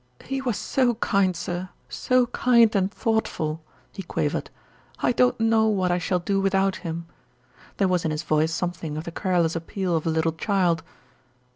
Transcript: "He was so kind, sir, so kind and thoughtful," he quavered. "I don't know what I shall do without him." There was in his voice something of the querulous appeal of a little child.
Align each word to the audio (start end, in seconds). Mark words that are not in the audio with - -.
"He 0.25 0.41
was 0.41 0.57
so 0.57 0.95
kind, 0.95 1.35
sir, 1.37 1.69
so 1.87 2.25
kind 2.25 2.75
and 2.75 2.91
thoughtful," 2.91 3.61
he 3.91 4.01
quavered. 4.01 4.49
"I 4.97 5.11
don't 5.11 5.39
know 5.39 5.67
what 5.67 5.91
I 5.91 5.99
shall 5.99 6.17
do 6.17 6.41
without 6.41 6.77
him." 6.77 7.05
There 7.77 7.87
was 7.87 8.03
in 8.03 8.09
his 8.09 8.23
voice 8.23 8.51
something 8.51 8.97
of 8.97 9.03
the 9.03 9.11
querulous 9.11 9.55
appeal 9.55 9.95
of 9.95 10.07
a 10.07 10.09
little 10.09 10.31
child. 10.33 10.81